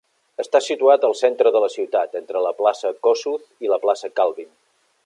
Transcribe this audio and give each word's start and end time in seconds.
Està 0.43 0.61
situat 0.67 1.05
al 1.09 1.13
centre 1.19 1.51
de 1.57 1.61
la 1.65 1.69
ciutat, 1.75 2.17
entre 2.23 2.43
la 2.47 2.55
plaça 2.63 2.95
Kossuth 3.09 3.67
i 3.69 3.73
la 3.75 3.81
plaça 3.87 4.13
Kalvin. 4.23 4.53